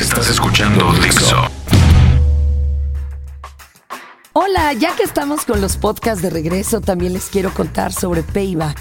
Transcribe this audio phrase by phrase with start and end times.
[0.00, 1.36] Estás escuchando Dixo.
[4.32, 8.78] Hola, ya que estamos con los podcasts de regreso, también les quiero contar sobre Payback.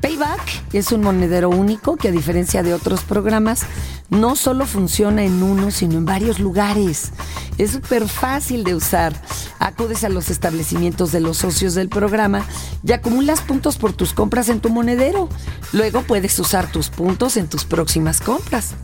[0.00, 0.40] Payback
[0.72, 3.62] es un monedero único que a diferencia de otros programas
[4.08, 7.12] no solo funciona en uno, sino en varios lugares.
[7.58, 9.12] Es súper fácil de usar.
[9.58, 12.44] Acudes a los establecimientos de los socios del programa
[12.82, 15.28] y acumulas puntos por tus compras en tu monedero.
[15.72, 18.74] Luego puedes usar tus puntos en tus próximas compras.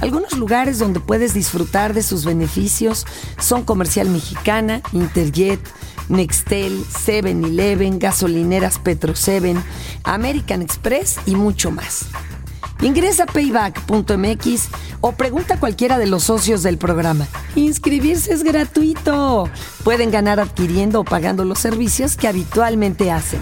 [0.00, 3.04] Algunos lugares donde puedes disfrutar de sus beneficios
[3.38, 5.60] son Comercial Mexicana, Interjet,
[6.08, 9.56] Nextel, 7-Eleven, gasolineras Petro 7,
[10.04, 12.06] American Express y mucho más.
[12.82, 14.68] Ingresa a payback.mx
[15.00, 17.28] o pregunta a cualquiera de los socios del programa.
[17.54, 19.48] Inscribirse es gratuito.
[19.84, 23.40] Pueden ganar adquiriendo o pagando los servicios que habitualmente hacen.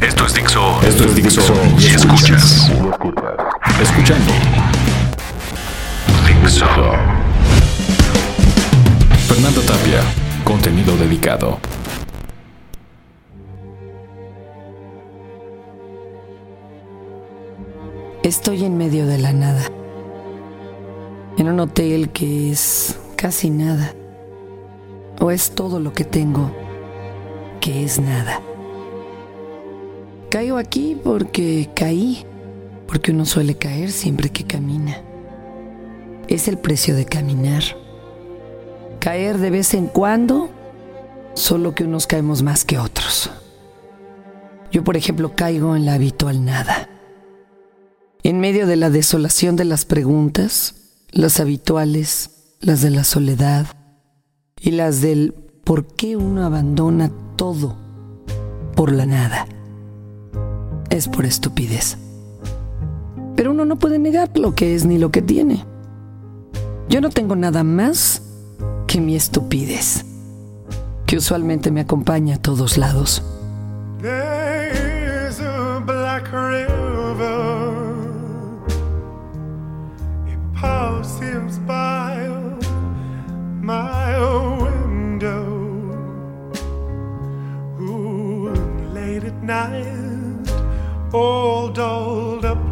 [0.00, 0.80] Esto es Dixo.
[0.82, 1.54] Esto es Dixo.
[1.78, 2.70] Y escuchas.
[3.80, 4.32] Escuchando.
[6.26, 6.66] Dixo.
[9.28, 10.23] Fernando Tapia.
[10.44, 11.58] Contenido dedicado.
[18.22, 19.70] Estoy en medio de la nada.
[21.38, 23.94] En un hotel que es casi nada.
[25.18, 26.50] O es todo lo que tengo
[27.60, 28.42] que es nada.
[30.28, 32.26] Caigo aquí porque caí,
[32.86, 35.00] porque uno suele caer siempre que camina.
[36.28, 37.83] Es el precio de caminar.
[39.04, 40.48] Caer de vez en cuando,
[41.34, 43.30] solo que unos caemos más que otros.
[44.72, 46.88] Yo, por ejemplo, caigo en la habitual nada.
[48.22, 50.76] En medio de la desolación de las preguntas,
[51.10, 52.30] las habituales,
[52.60, 53.66] las de la soledad
[54.58, 57.76] y las del por qué uno abandona todo
[58.74, 59.46] por la nada.
[60.88, 61.98] Es por estupidez.
[63.36, 65.62] Pero uno no puede negar lo que es ni lo que tiene.
[66.88, 68.22] Yo no tengo nada más
[68.94, 70.04] que mi estupidez,
[71.04, 73.24] que usualmente me acompaña a todos lados.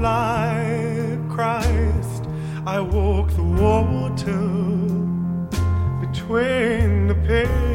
[0.00, 2.25] Night, Christ.
[2.66, 4.92] I walk water
[6.22, 7.72] between the pales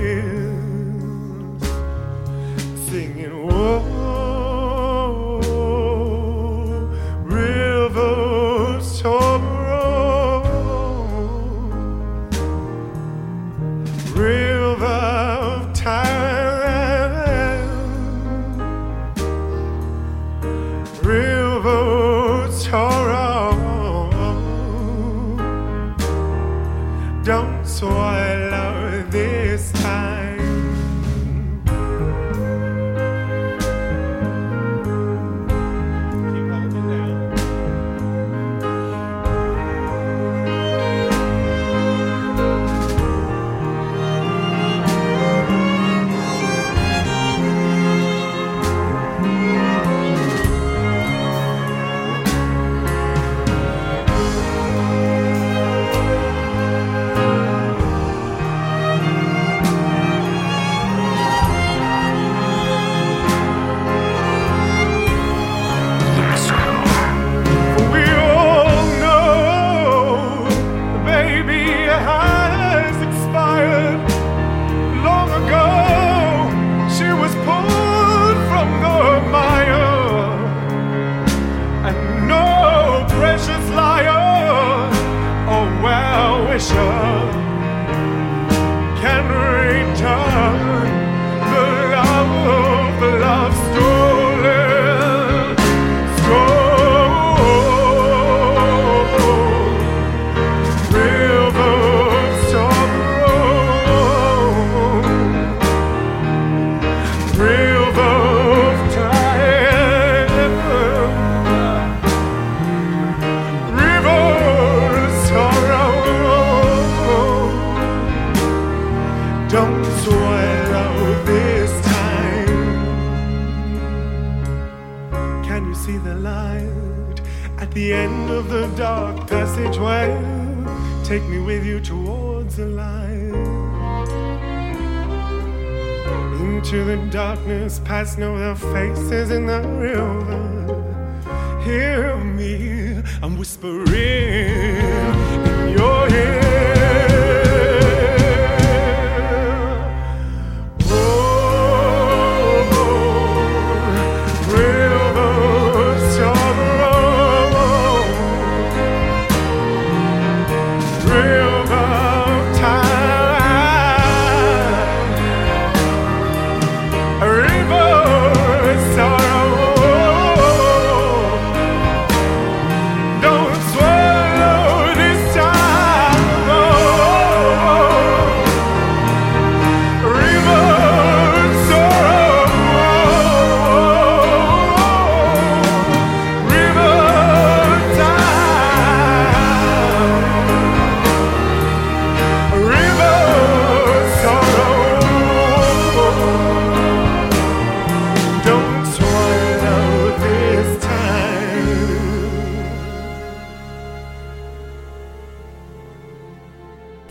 [138.17, 140.26] know their faces in the room.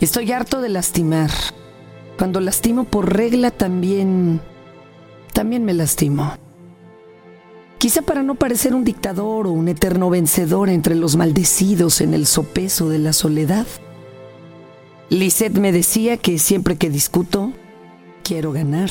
[0.07, 1.31] Estoy harto de lastimar.
[2.17, 4.39] Cuando lastimo por regla también...
[5.33, 6.31] también me lastimo.
[7.77, 12.25] Quizá para no parecer un dictador o un eterno vencedor entre los maldecidos en el
[12.25, 13.67] sopeso de la soledad.
[15.09, 17.51] Lisette me decía que siempre que discuto,
[18.23, 18.89] quiero ganar.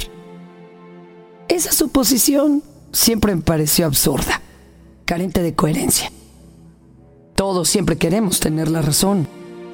[1.48, 2.62] Esa suposición
[2.92, 4.42] siempre me pareció absurda,
[5.06, 6.12] carente de coherencia.
[7.34, 9.26] Todos siempre queremos tener la razón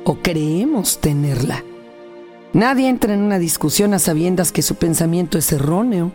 [0.05, 1.65] o creemos tenerla.
[2.53, 6.13] Nadie entra en una discusión a sabiendas que su pensamiento es erróneo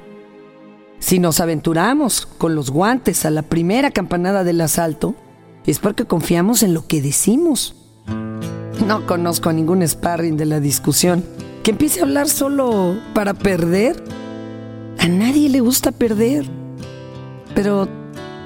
[1.00, 5.16] si nos aventuramos con los guantes a la primera campanada del asalto,
[5.66, 7.76] es porque confiamos en lo que decimos.
[8.86, 11.24] No conozco a ningún sparring de la discusión
[11.64, 14.04] que empiece a hablar solo para perder.
[15.00, 16.50] A nadie le gusta perder,
[17.54, 17.88] pero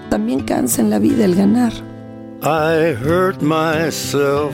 [0.10, 1.74] también cansa en la vida el ganar.
[2.44, 4.54] I hurt myself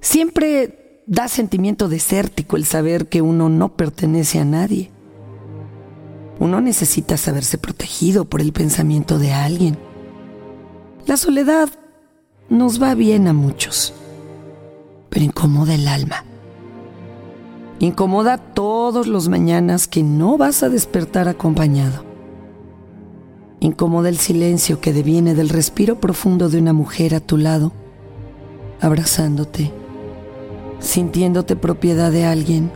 [0.00, 4.90] Siempre da sentimiento desértico el saber que uno no pertenece a nadie.
[6.38, 9.76] Uno necesita saberse protegido por el pensamiento de alguien.
[11.06, 11.68] La soledad
[12.48, 13.94] nos va bien a muchos,
[15.08, 16.24] pero incomoda el alma.
[17.80, 22.07] Incomoda todos los mañanas que no vas a despertar acompañado.
[23.60, 27.72] Incomoda el silencio que deviene del respiro profundo de una mujer a tu lado,
[28.80, 29.72] abrazándote,
[30.78, 32.70] sintiéndote propiedad de alguien,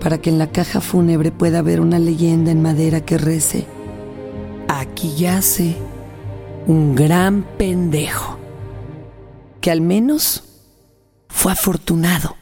[0.00, 3.66] para que en la caja fúnebre pueda haber una leyenda en madera que rece.
[4.68, 5.76] Aquí yace
[6.66, 8.38] un gran pendejo,
[9.60, 10.44] que al menos
[11.28, 12.36] fue afortunado.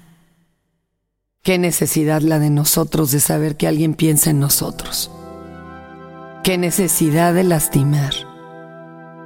[1.42, 5.10] Qué necesidad la de nosotros de saber que alguien piensa en nosotros.
[6.42, 8.12] Qué necesidad de lastimar.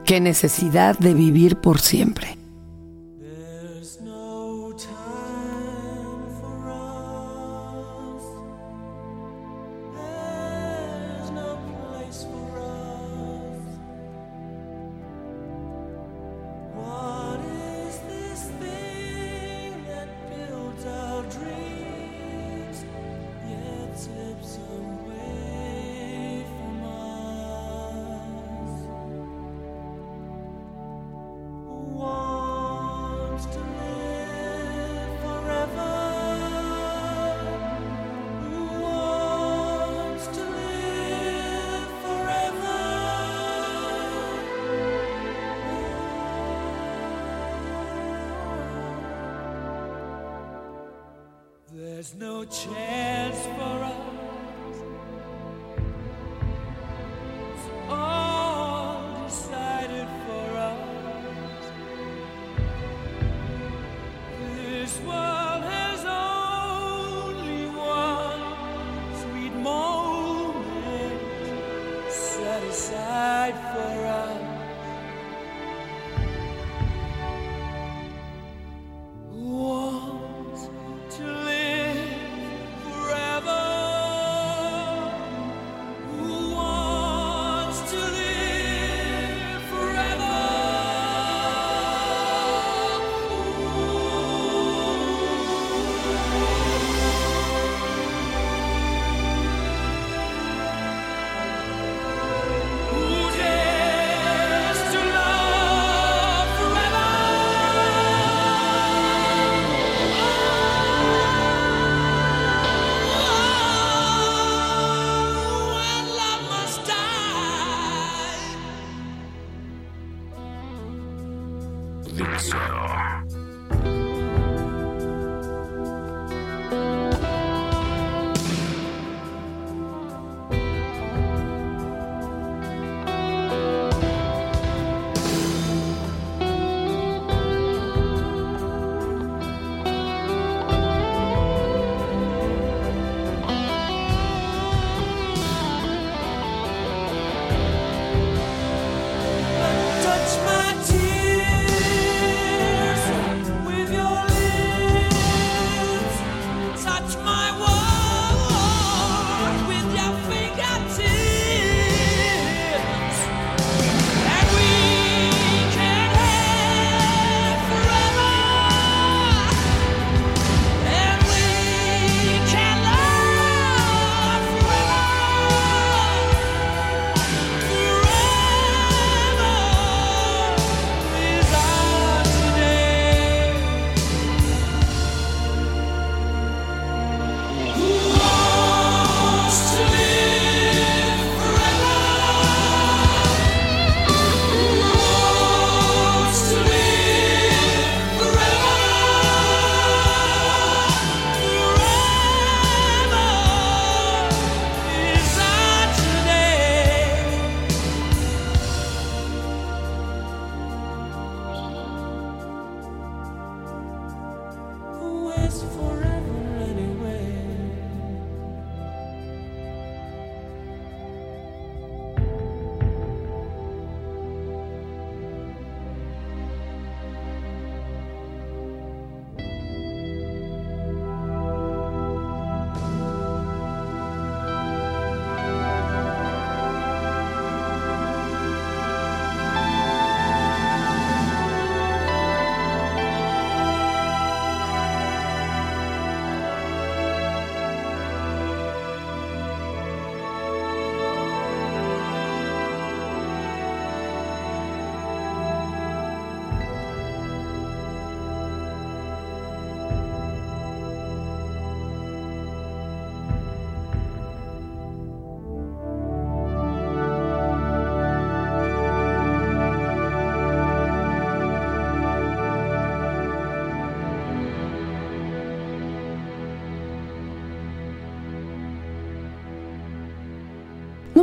[0.04, 2.36] Qué necesidad de vivir por siempre.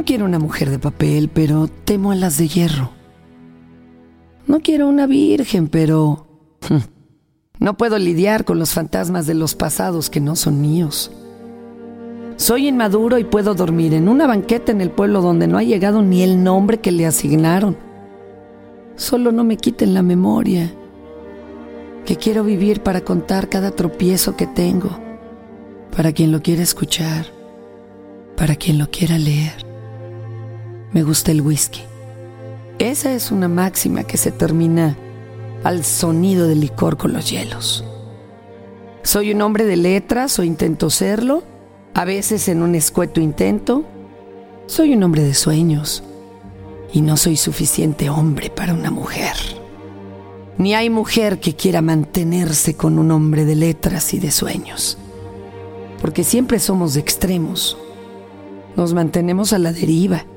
[0.05, 2.91] Quiero una mujer de papel, pero temo a las de hierro.
[4.47, 6.27] No quiero una virgen, pero...
[6.69, 6.83] Hmm,
[7.59, 11.09] no puedo lidiar con los fantasmas de los pasados que no son míos.
[12.35, 16.01] Soy inmaduro y puedo dormir en una banqueta en el pueblo donde no ha llegado
[16.01, 17.77] ni el nombre que le asignaron.
[18.97, 20.73] Solo no me quiten la memoria,
[22.05, 24.99] que quiero vivir para contar cada tropiezo que tengo,
[25.95, 27.27] para quien lo quiera escuchar,
[28.35, 29.62] para quien lo quiera leer.
[30.93, 31.81] Me gusta el whisky.
[32.77, 34.95] Esa es una máxima que se termina
[35.63, 37.83] al sonido del licor con los hielos.
[39.01, 41.43] Soy un hombre de letras o intento serlo,
[41.95, 43.83] a veces en un escueto intento.
[44.67, 46.03] Soy un hombre de sueños
[46.93, 49.35] y no soy suficiente hombre para una mujer.
[50.59, 54.99] Ni hay mujer que quiera mantenerse con un hombre de letras y de sueños,
[56.01, 57.77] porque siempre somos de extremos.
[58.75, 60.27] Nos mantenemos a la deriva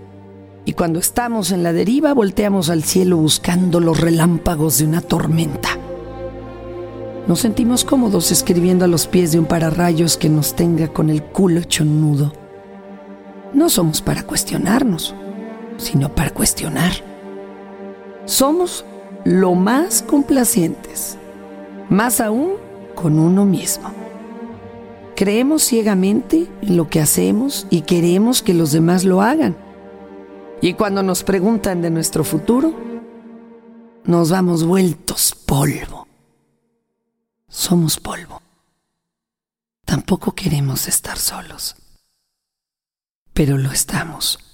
[0.67, 5.71] y cuando estamos en la deriva volteamos al cielo buscando los relámpagos de una tormenta.
[7.29, 11.23] Nos sentimos cómodos escribiendo a los pies de un pararrayos que nos tenga con el
[11.23, 12.33] culo hecho nudo.
[13.55, 15.15] No somos para cuestionarnos,
[15.77, 16.93] sino para cuestionar.
[18.25, 18.85] Somos
[19.25, 21.17] lo más complacientes,
[21.89, 22.55] más aún
[22.97, 23.89] con uno mismo.
[25.15, 29.66] Creemos ciegamente en lo que hacemos y queremos que los demás lo hagan.
[30.63, 32.75] Y cuando nos preguntan de nuestro futuro,
[34.05, 36.07] nos vamos vueltos polvo.
[37.49, 38.41] Somos polvo.
[39.85, 41.77] Tampoco queremos estar solos.
[43.33, 44.46] Pero lo estamos.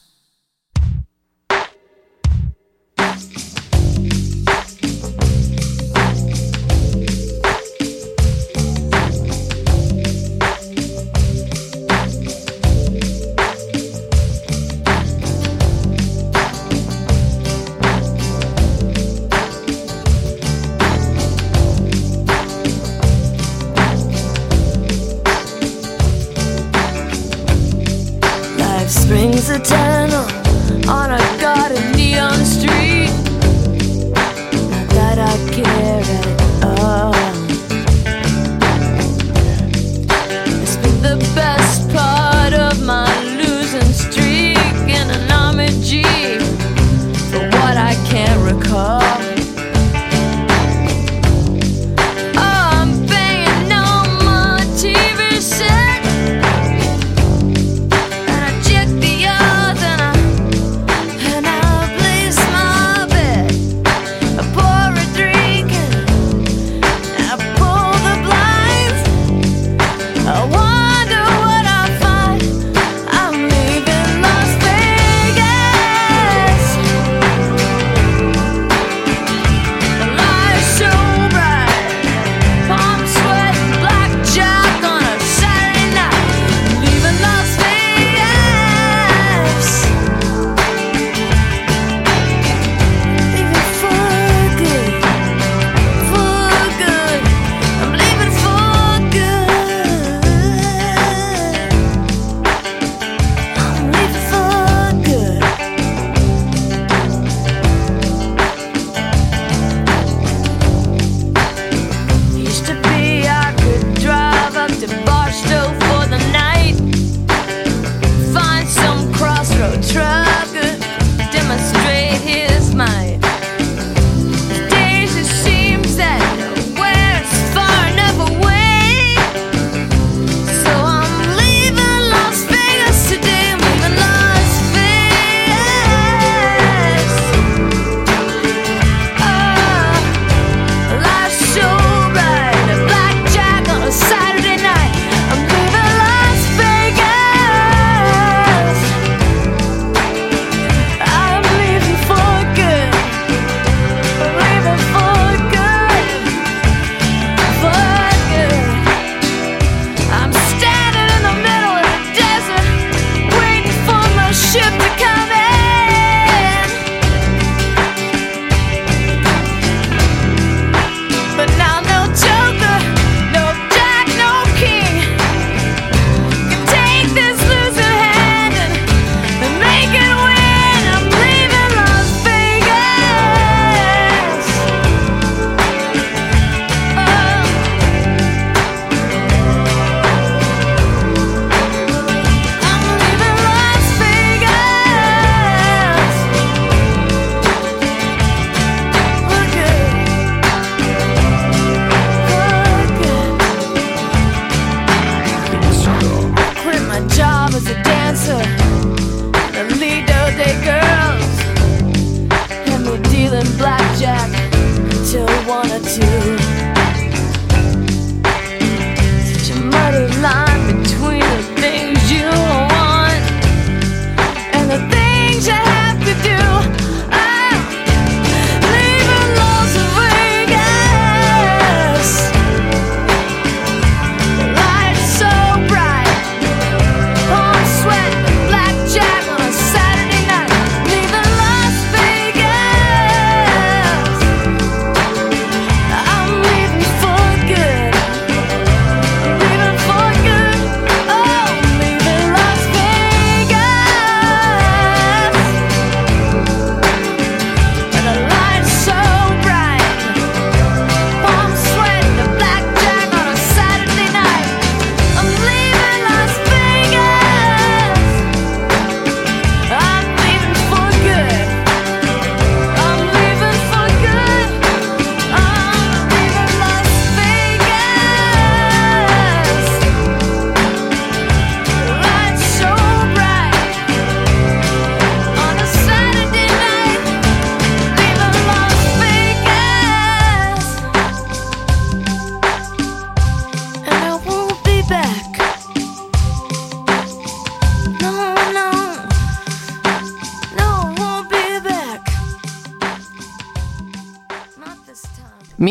[29.53, 29.82] The time.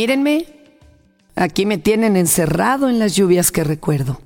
[0.01, 0.47] Mírenme,
[1.35, 4.19] aquí me tienen encerrado en las lluvias que recuerdo,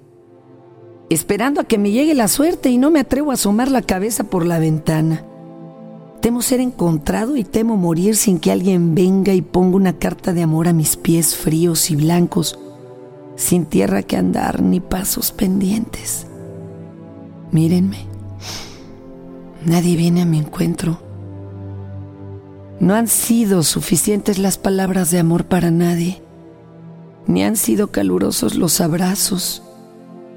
[1.09, 4.23] esperando a que me llegue la suerte y no me atrevo a asomar la cabeza
[4.23, 5.25] por la ventana.
[6.21, 10.43] Temo ser encontrado y temo morir sin que alguien venga y ponga una carta de
[10.43, 12.57] amor a mis pies fríos y blancos,
[13.35, 16.25] sin tierra que andar ni pasos pendientes.
[17.51, 18.05] Mírenme,
[19.65, 21.04] nadie viene a mi encuentro.
[22.79, 26.21] No han sido suficientes las palabras de amor para nadie,
[27.25, 29.63] ni han sido calurosos los abrazos.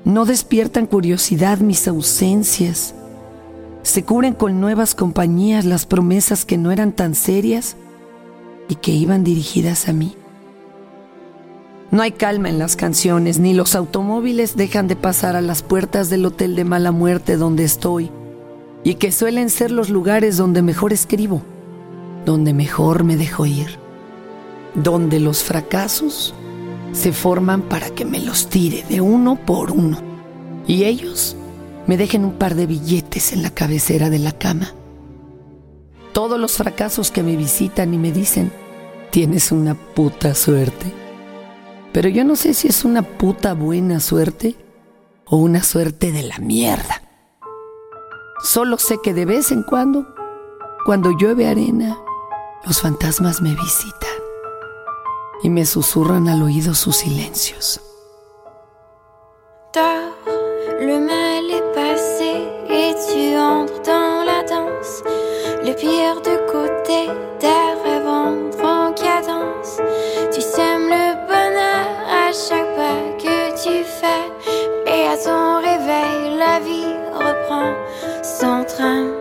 [0.05, 2.95] No despiertan curiosidad mis ausencias.
[3.83, 7.77] Se cubren con nuevas compañías las promesas que no eran tan serias
[8.69, 10.15] y que iban dirigidas a mí.
[11.91, 16.09] No hay calma en las canciones, ni los automóviles dejan de pasar a las puertas
[16.11, 18.11] del hotel de mala muerte donde estoy,
[18.85, 21.43] y que suelen ser los lugares donde mejor escribo,
[22.29, 23.79] donde mejor me dejo ir,
[24.75, 26.35] donde los fracasos
[26.93, 29.97] se forman para que me los tire de uno por uno,
[30.67, 31.37] y ellos
[31.87, 34.75] me dejen un par de billetes en la cabecera de la cama.
[36.13, 38.53] Todos los fracasos que me visitan y me dicen,
[39.09, 40.93] tienes una puta suerte.
[41.95, 44.55] Pero yo no sé si es una puta buena suerte
[45.25, 47.01] o una suerte de la mierda.
[48.45, 50.07] Solo sé que de vez en cuando,
[50.85, 51.97] cuando llueve arena,
[52.69, 54.19] los fantasmas me visitan
[55.43, 57.81] y me susurran al oído sus silencios.
[60.81, 65.03] Le mal est passé et tu entres dans la danse.
[65.65, 67.09] Le pire de côté,
[67.41, 69.81] rêves entrent en cadence.
[70.33, 74.27] Tu sèmes le bonheur à chaque pas que tu fais.
[74.87, 77.73] Et à ton réveil, la vie reprend
[78.23, 79.18] son train.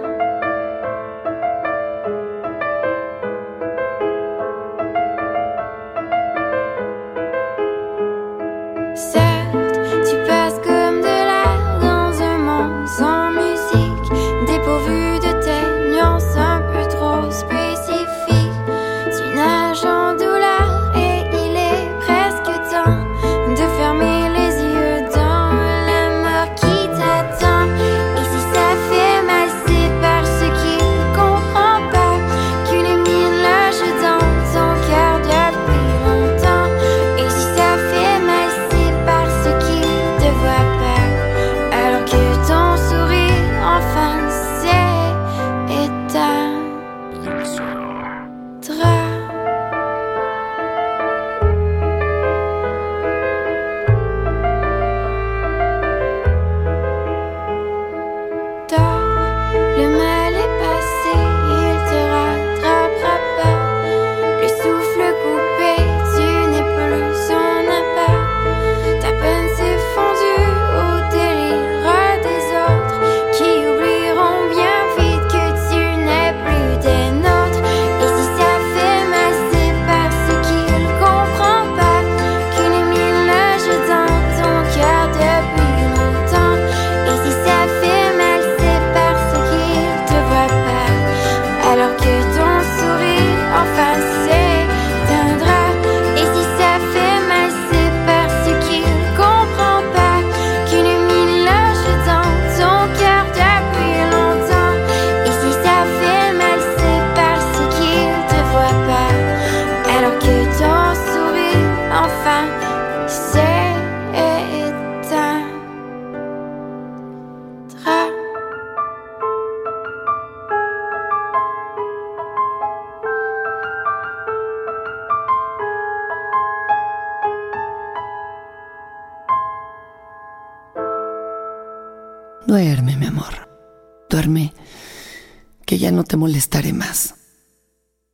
[135.77, 137.15] Ya no te molestaré más.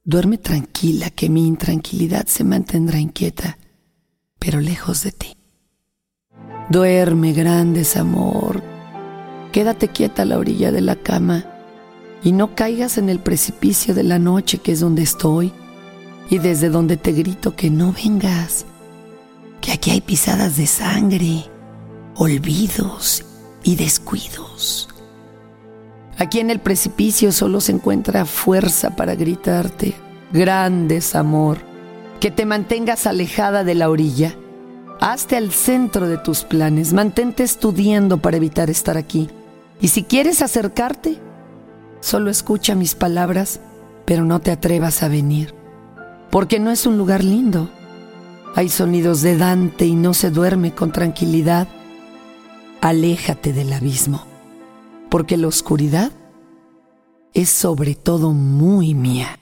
[0.03, 3.57] Duerme tranquila, que mi intranquilidad se mantendrá inquieta,
[4.37, 5.37] pero lejos de ti.
[6.69, 8.63] Duerme, grandes amor.
[9.51, 11.45] Quédate quieta a la orilla de la cama
[12.23, 15.53] y no caigas en el precipicio de la noche que es donde estoy
[16.29, 18.65] y desde donde te grito que no vengas,
[19.61, 21.45] que aquí hay pisadas de sangre,
[22.15, 23.25] olvidos
[23.63, 24.92] y descuidos.
[26.17, 29.93] Aquí en el precipicio solo se encuentra fuerza para gritarte,
[30.31, 31.57] grandes amor,
[32.19, 34.35] que te mantengas alejada de la orilla.
[35.01, 39.29] Hazte al centro de tus planes, mantente estudiando para evitar estar aquí.
[39.81, 41.17] Y si quieres acercarte,
[41.99, 43.59] solo escucha mis palabras,
[44.05, 45.53] pero no te atrevas a venir,
[46.29, 47.69] porque no es un lugar lindo,
[48.55, 51.67] Hay sonidos de Dante y no se duerme con tranquilidad.
[52.81, 54.27] Aléjate del abismo,
[55.13, 56.11] porque la oscuridad
[57.35, 59.37] es sobre todo muy mía.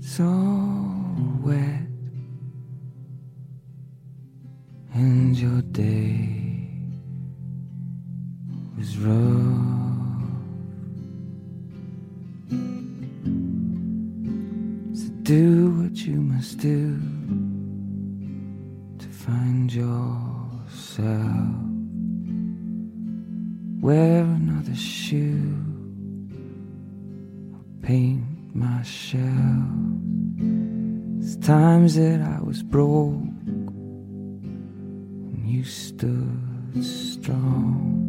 [0.00, 0.24] So
[1.44, 1.95] wet,
[4.96, 6.68] and your day
[8.78, 9.14] was rough.
[14.94, 16.98] So do what you must do
[18.98, 21.10] to find yourself.
[23.82, 25.62] Wear another shoe,
[27.52, 29.66] or paint my shell.
[31.20, 33.35] It's times that I was broke
[35.46, 38.02] you stood strong.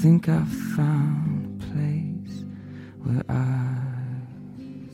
[0.00, 0.42] Think I
[0.74, 2.44] found a place
[3.02, 3.76] where I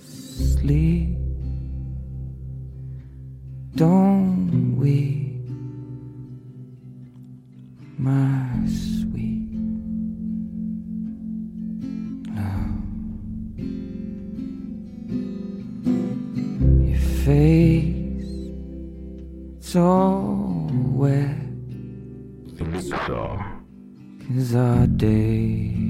[0.01, 1.17] sleep.
[3.77, 5.39] Don't we,
[7.99, 9.36] my sweet
[24.55, 25.86] our day.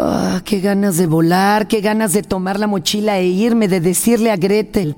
[0.00, 4.30] Ah, qué ganas de volar, qué ganas de tomar la mochila e irme, de decirle
[4.30, 4.94] a Gretel,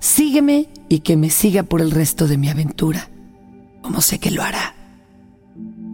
[0.00, 3.08] sígueme y que me siga por el resto de mi aventura,
[3.80, 4.74] como sé que lo hará.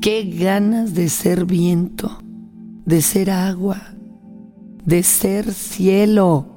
[0.01, 2.21] Qué ganas de ser viento,
[2.87, 3.95] de ser agua,
[4.85, 6.49] de ser cielo.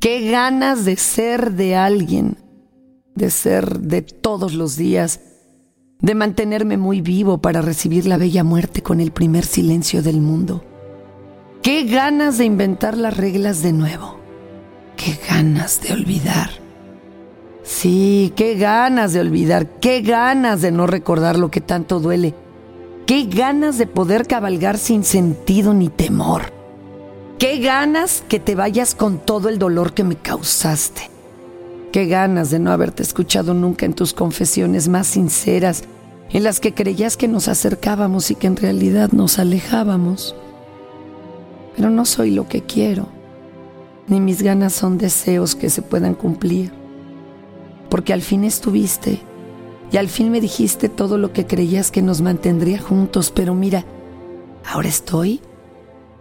[0.00, 2.36] Qué ganas de ser de alguien,
[3.14, 5.20] de ser de todos los días,
[6.00, 10.64] de mantenerme muy vivo para recibir la bella muerte con el primer silencio del mundo.
[11.62, 14.16] Qué ganas de inventar las reglas de nuevo.
[14.96, 16.48] Qué ganas de olvidar.
[17.62, 22.34] Sí, qué ganas de olvidar, qué ganas de no recordar lo que tanto duele.
[23.06, 26.44] Qué ganas de poder cabalgar sin sentido ni temor.
[27.38, 31.10] Qué ganas que te vayas con todo el dolor que me causaste.
[31.92, 35.84] Qué ganas de no haberte escuchado nunca en tus confesiones más sinceras,
[36.30, 40.34] en las que creías que nos acercábamos y que en realidad nos alejábamos.
[41.76, 43.06] Pero no soy lo que quiero,
[44.06, 46.72] ni mis ganas son deseos que se puedan cumplir.
[47.88, 49.20] Porque al fin estuviste
[49.92, 53.84] y al fin me dijiste todo lo que creías que nos mantendría juntos, pero mira,
[54.64, 55.40] ahora estoy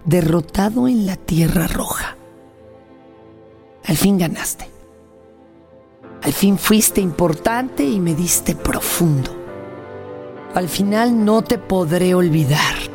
[0.05, 2.17] derrotado en la tierra roja.
[3.85, 4.67] Al fin ganaste.
[6.21, 9.31] Al fin fuiste importante y me diste profundo.
[10.53, 12.88] Al final no te podré olvidar.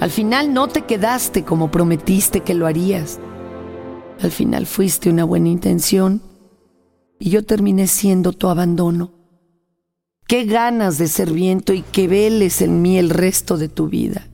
[0.00, 3.20] Al final no te quedaste como prometiste que lo harías.
[4.22, 6.22] Al final fuiste una buena intención
[7.18, 9.12] y yo terminé siendo tu abandono.
[10.26, 14.26] Qué ganas de ser viento y que veles en mí el resto de tu vida.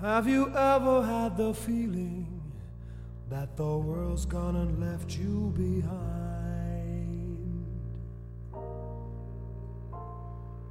[0.00, 2.26] Have you ever had the feeling
[3.30, 6.08] that the world's gone and left you behind?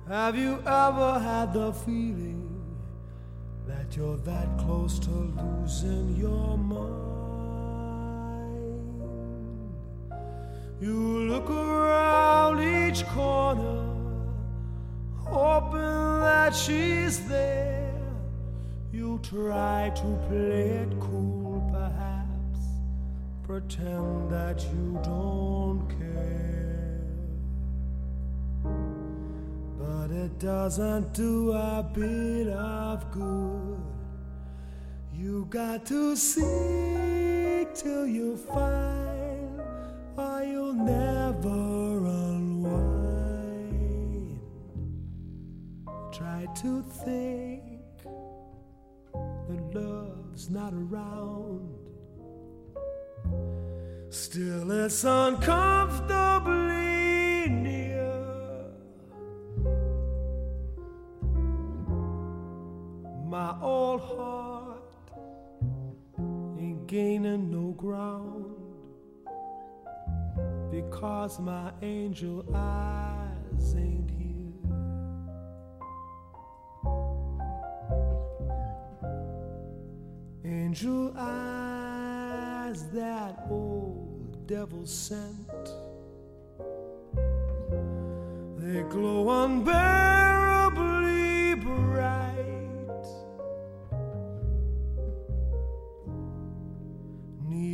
[0.09, 2.46] Have you ever had the feeling
[3.67, 7.17] that you're that close to losing your mind?
[10.79, 10.93] You
[11.27, 13.83] look around each corner,
[15.15, 17.93] hoping that she's there.
[18.91, 22.61] You try to play it cool, perhaps,
[23.43, 26.46] pretend that you don't care.
[30.07, 33.77] But it doesn't do a bit of good.
[35.13, 39.59] You got to seek till you find,
[40.15, 42.79] or you'll never unwind.
[46.13, 47.81] Try to think
[49.13, 51.67] that love's not around.
[54.09, 56.96] Still, it's uncomfortably
[63.97, 64.83] old heart
[66.59, 68.55] ain't gaining no ground
[70.71, 74.53] because my angel eyes ain't here.
[80.45, 85.71] Angel eyes that old devil sent.
[88.57, 90.16] They glow unbearably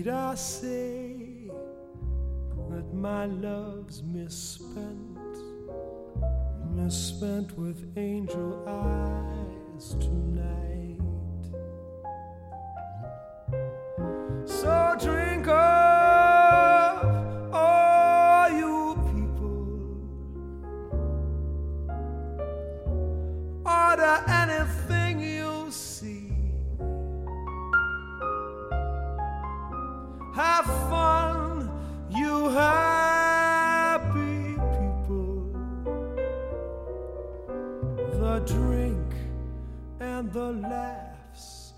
[0.03, 1.15] Need I say
[2.69, 5.17] that my love's misspent,
[6.75, 10.62] misspent with angel eyes tonight?
[38.19, 39.09] The drink
[39.99, 41.73] and the laughs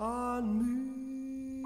[0.00, 1.62] on me.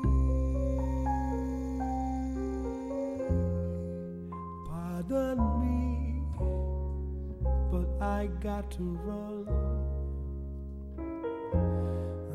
[4.68, 6.20] Pardon me,
[7.70, 9.46] but I got to run.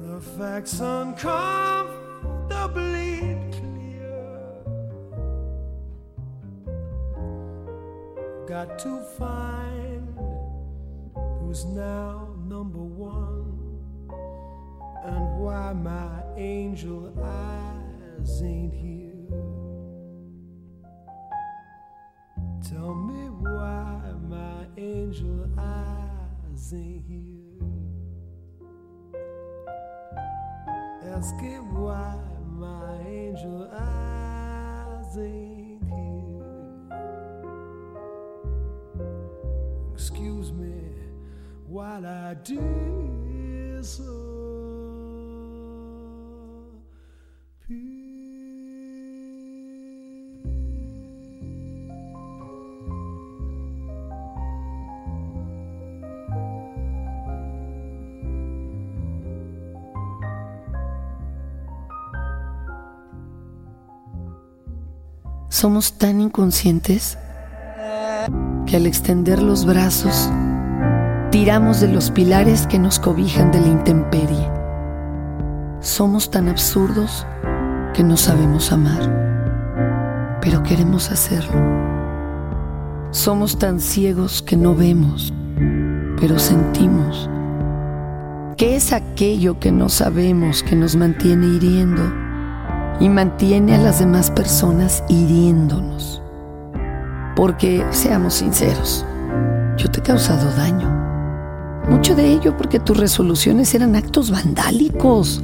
[0.08, 4.40] The facts uncomfortably clear.
[8.48, 9.83] Got to find
[11.54, 13.78] who's now number one
[15.06, 19.03] and why my angel eyes ain't here.
[65.54, 67.16] Somos tan inconscientes
[68.66, 70.32] que al extender los brazos
[71.30, 74.50] tiramos de los pilares que nos cobijan de la intemperie.
[75.80, 77.28] Somos tan absurdos
[77.94, 81.62] que no sabemos amar, pero queremos hacerlo.
[83.12, 85.32] Somos tan ciegos que no vemos,
[86.20, 87.30] pero sentimos.
[88.58, 92.23] ¿Qué es aquello que no sabemos que nos mantiene hiriendo?
[93.00, 96.22] Y mantiene a las demás personas hiriéndonos.
[97.36, 99.06] Porque, seamos sinceros,
[99.78, 100.90] yo te he causado daño.
[101.90, 105.44] Mucho de ello porque tus resoluciones eran actos vandálicos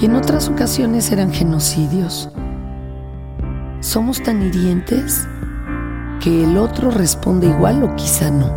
[0.00, 2.28] y en otras ocasiones eran genocidios.
[3.80, 5.26] Somos tan hirientes
[6.20, 8.50] que el otro responde igual o quizá no.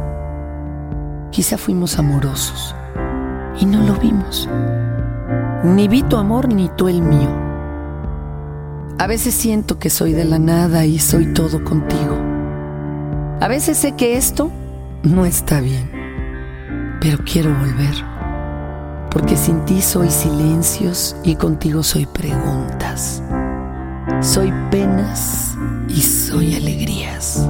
[1.32, 2.76] Quizá fuimos amorosos
[3.60, 4.50] y no lo vimos.
[5.64, 7.47] Ni vi tu amor ni tú el mío.
[9.00, 12.18] A veces siento que soy de la nada y soy todo contigo.
[13.40, 14.50] A veces sé que esto
[15.04, 15.88] no está bien,
[17.00, 17.94] pero quiero volver.
[19.12, 23.22] Porque sin ti soy silencios y contigo soy preguntas.
[24.22, 25.56] Soy penas
[25.88, 27.48] y soy alegrías.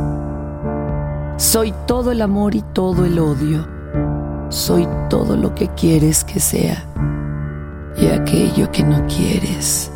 [1.37, 3.65] Soy todo el amor y todo el odio.
[4.49, 6.83] Soy todo lo que quieres que sea
[7.97, 9.91] y aquello que no quieres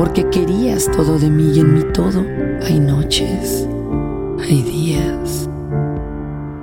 [0.00, 2.24] porque querías todo de mí y en mí todo.
[2.66, 3.68] Hay noches,
[4.40, 5.46] hay días,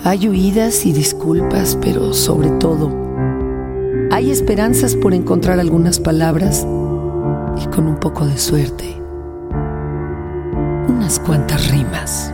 [0.03, 2.91] hay huidas y disculpas, pero sobre todo
[4.09, 6.65] hay esperanzas por encontrar algunas palabras
[7.61, 8.99] y con un poco de suerte,
[10.89, 12.33] unas cuantas rimas.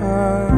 [0.00, 0.49] her.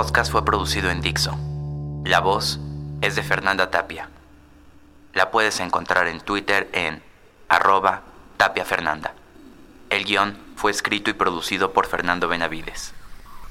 [0.00, 1.36] Podcast fue producido en Dixo.
[2.06, 2.58] La voz
[3.02, 4.08] es de Fernanda Tapia.
[5.12, 7.02] La puedes encontrar en Twitter en
[7.50, 8.00] arroba
[8.38, 9.12] Tapia Fernanda.
[9.90, 12.94] El guion fue escrito y producido por Fernando Benavides.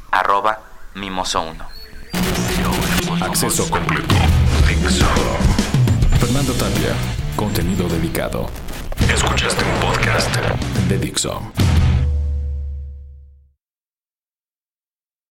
[0.10, 0.62] Arroba
[0.96, 1.68] Mimoso1.
[3.22, 4.16] Acceso completo.
[4.68, 5.06] Dixo.
[6.20, 6.96] Fernando Tapia.
[7.36, 8.50] Contenido dedicado.
[9.08, 10.36] Escuchaste un podcast
[10.88, 11.54] De Dixo.